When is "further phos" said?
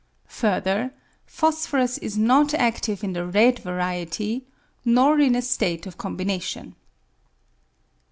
0.29-1.67